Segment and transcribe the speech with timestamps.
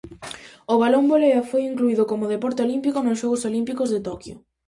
[0.73, 4.35] O balonvolea foi incluído como deporte olímpico nos Xogos Olímpicos de Tokyo.